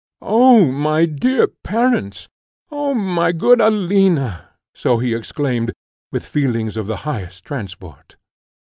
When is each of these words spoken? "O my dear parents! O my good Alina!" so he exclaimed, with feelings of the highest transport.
"O 0.23 0.65
my 0.71 1.05
dear 1.05 1.45
parents! 1.45 2.27
O 2.71 2.95
my 2.95 3.31
good 3.31 3.61
Alina!" 3.61 4.49
so 4.73 4.97
he 4.97 5.13
exclaimed, 5.13 5.73
with 6.11 6.25
feelings 6.25 6.75
of 6.75 6.87
the 6.87 6.97
highest 7.05 7.45
transport. 7.45 8.15